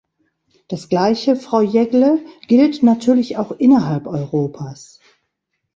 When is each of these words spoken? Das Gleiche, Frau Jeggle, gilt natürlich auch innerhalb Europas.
Das 0.67 0.89
Gleiche, 0.89 1.35
Frau 1.35 1.61
Jeggle, 1.61 2.25
gilt 2.47 2.81
natürlich 2.81 3.37
auch 3.37 3.51
innerhalb 3.51 4.07
Europas. 4.07 4.99